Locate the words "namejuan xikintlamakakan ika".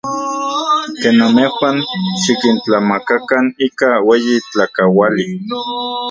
1.19-3.89